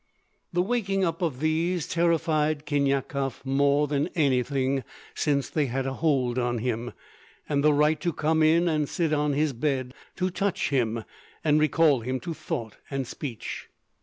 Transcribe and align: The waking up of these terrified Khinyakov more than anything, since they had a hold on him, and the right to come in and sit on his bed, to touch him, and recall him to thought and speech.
The 0.51 0.63
waking 0.63 1.03
up 1.05 1.21
of 1.21 1.41
these 1.41 1.87
terrified 1.87 2.65
Khinyakov 2.65 3.45
more 3.45 3.85
than 3.87 4.07
anything, 4.15 4.83
since 5.13 5.47
they 5.47 5.67
had 5.67 5.85
a 5.85 5.93
hold 5.93 6.39
on 6.39 6.57
him, 6.57 6.93
and 7.47 7.63
the 7.63 7.71
right 7.71 7.99
to 7.99 8.11
come 8.11 8.41
in 8.41 8.67
and 8.67 8.89
sit 8.89 9.13
on 9.13 9.33
his 9.33 9.53
bed, 9.53 9.93
to 10.15 10.31
touch 10.31 10.69
him, 10.71 11.03
and 11.43 11.59
recall 11.59 11.99
him 11.99 12.19
to 12.21 12.33
thought 12.33 12.77
and 12.89 13.05
speech. 13.05 13.67